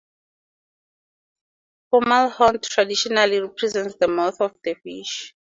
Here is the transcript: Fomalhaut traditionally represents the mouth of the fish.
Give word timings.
Fomalhaut 1.93 2.63
traditionally 2.63 3.39
represents 3.39 3.95
the 3.99 4.07
mouth 4.07 4.41
of 4.41 4.55
the 4.63 4.73
fish. 4.73 5.35